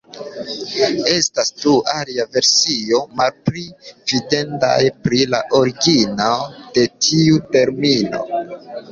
Estas 1.15 1.49
du 1.63 1.73
aliaj 1.95 2.23
versioj, 2.37 3.01
malpli 3.19 3.65
fidindaj, 4.11 4.77
pri 5.07 5.19
la 5.33 5.41
origino 5.59 6.31
de 6.79 6.87
tiu 7.09 7.37
termino. 7.57 8.23